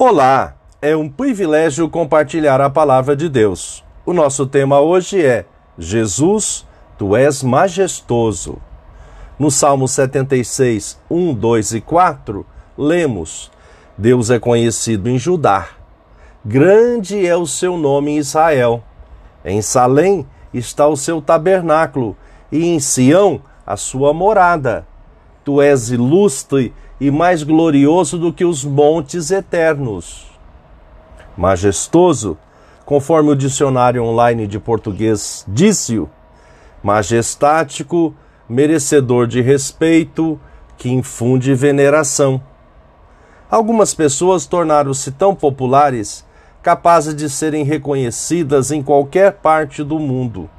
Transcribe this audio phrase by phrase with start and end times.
[0.00, 3.84] Olá, é um privilégio compartilhar a palavra de Deus.
[4.06, 5.44] O nosso tema hoje é
[5.76, 6.64] Jesus,
[6.96, 8.58] tu és majestoso.
[9.36, 12.46] No Salmo 76, 1, 2 e 4,
[12.78, 13.50] lemos:
[13.98, 15.66] Deus é conhecido em Judá.
[16.44, 18.84] Grande é o seu nome em Israel.
[19.44, 22.16] Em Salém está o seu tabernáculo,
[22.52, 24.86] e em Sião a sua morada.
[25.44, 30.26] Tu és ilustre e mais glorioso do que os montes eternos.
[31.36, 32.36] Majestoso,
[32.84, 36.08] conforme o dicionário online de português disse-o,
[36.82, 38.14] majestático,
[38.48, 40.40] merecedor de respeito,
[40.76, 42.40] que infunde veneração.
[43.50, 46.26] Algumas pessoas tornaram-se tão populares
[46.62, 50.50] capazes de serem reconhecidas em qualquer parte do mundo.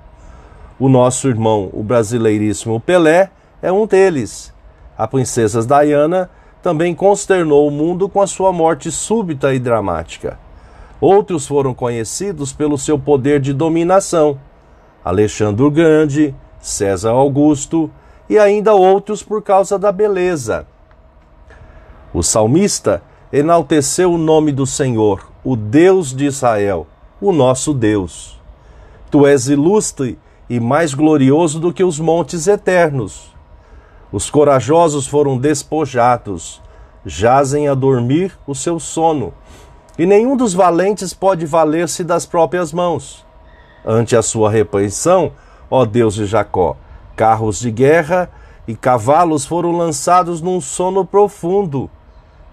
[0.79, 3.29] O nosso irmão, o brasileiríssimo Pelé,
[3.61, 4.53] é um deles
[4.99, 6.29] a princesa Diana
[6.61, 10.37] também consternou o mundo com a sua morte súbita e dramática.
[10.99, 14.37] Outros foram conhecidos pelo seu poder de dominação.
[15.03, 17.89] Alexandre o Grande, César Augusto
[18.29, 20.67] e ainda outros por causa da beleza.
[22.13, 26.85] O salmista enalteceu o nome do Senhor, o Deus de Israel,
[27.21, 28.39] o nosso Deus.
[29.09, 33.33] Tu és ilustre e mais glorioso do que os montes eternos.
[34.11, 36.59] Os corajosos foram despojados,
[37.05, 39.31] jazem a dormir o seu sono,
[39.99, 43.23] e nenhum dos valentes pode valer-se das próprias mãos.
[43.85, 45.31] Ante a sua repreensão,
[45.69, 46.75] ó Deus de Jacó,
[47.15, 48.31] carros de guerra
[48.67, 51.87] e cavalos foram lançados num sono profundo.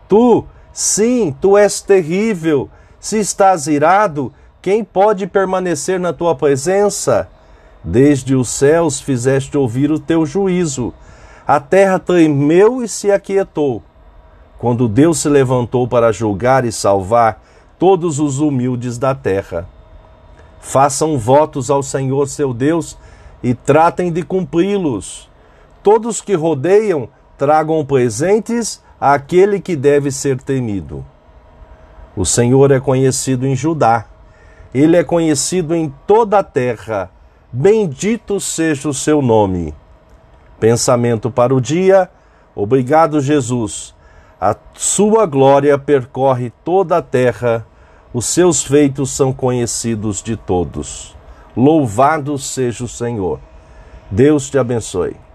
[0.06, 2.68] Tu, sim, tu és terrível.
[3.00, 7.28] Se estás irado, quem pode permanecer na tua presença?
[7.82, 10.92] Desde os céus fizeste ouvir o teu juízo
[11.46, 13.80] a terra tremeu e se aquietou.
[14.58, 17.40] Quando Deus se levantou para julgar e salvar
[17.78, 19.68] todos os humildes da terra.
[20.60, 22.98] Façam votos ao Senhor seu Deus
[23.42, 25.30] e tratem de cumpri-los.
[25.82, 27.08] Todos que rodeiam
[27.38, 31.04] tragam presentes àquele que deve ser temido.
[32.16, 34.06] O Senhor é conhecido em Judá,
[34.74, 37.10] ele é conhecido em toda a terra.
[37.52, 39.72] Bendito seja o seu nome.
[40.58, 42.10] Pensamento para o dia.
[42.54, 43.94] Obrigado, Jesus.
[44.40, 47.66] A sua glória percorre toda a terra,
[48.12, 51.16] os seus feitos são conhecidos de todos.
[51.56, 53.40] Louvado seja o Senhor.
[54.10, 55.25] Deus te abençoe.